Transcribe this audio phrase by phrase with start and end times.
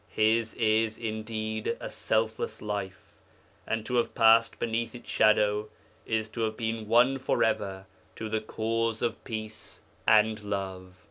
[0.09, 3.17] His is indeed a selfless life,
[3.67, 5.69] and to have passed beneath its shadow
[6.07, 7.85] is to have been won for ever
[8.15, 10.97] to the Cause of Peace and Love.'